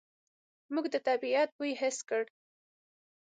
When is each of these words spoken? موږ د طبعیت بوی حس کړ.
موږ 0.73 0.85
د 0.93 0.95
طبعیت 1.07 1.49
بوی 1.57 1.71
حس 1.81 1.97
کړ. 2.09 2.23